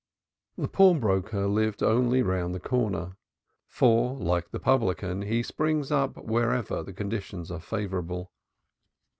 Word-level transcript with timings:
The 0.57 0.67
pawnbroker 0.67 1.45
lived 1.45 1.83
only 1.83 2.23
round 2.23 2.55
the 2.55 2.59
corner, 2.59 3.17
for 3.67 4.15
like 4.15 4.49
the 4.49 4.59
publican 4.59 5.21
he 5.21 5.43
springs 5.43 5.91
up 5.91 6.17
wherever 6.23 6.81
the 6.81 6.91
conditions 6.91 7.51
are 7.51 7.59
favorable. 7.59 8.31